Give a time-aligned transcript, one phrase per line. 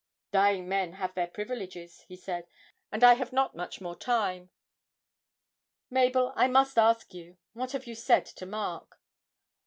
[0.31, 2.47] 'Dying men have their privileges,' he said,
[2.91, 4.49] 'and I have not much more time.
[5.91, 8.99] Mabel, I must ask you: What have you said to Mark?'